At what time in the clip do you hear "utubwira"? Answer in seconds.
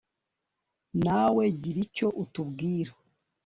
2.23-2.91